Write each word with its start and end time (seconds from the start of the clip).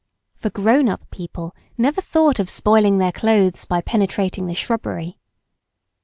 For 0.39 0.49
grown 0.49 0.89
up 0.89 1.07
people 1.11 1.55
never 1.77 2.01
thought 2.01 2.39
of 2.39 2.49
spoiling 2.49 2.97
their 2.97 3.11
clothes 3.11 3.65
by 3.65 3.81
penetrating 3.81 4.47
the 4.47 4.55
shrubbery. 4.55 5.19